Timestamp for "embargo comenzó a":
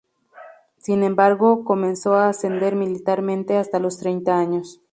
1.03-2.27